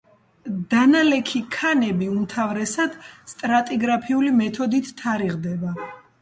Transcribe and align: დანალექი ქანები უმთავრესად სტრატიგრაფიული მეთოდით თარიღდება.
დანალექი 0.69 1.41
ქანები 1.55 2.07
უმთავრესად 2.13 2.97
სტრატიგრაფიული 3.35 4.33
მეთოდით 4.41 4.91
თარიღდება. 5.05 5.77